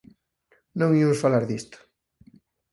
Non 0.79 0.97
imos 1.03 1.21
falar 1.23 1.43
disto. 1.49 1.77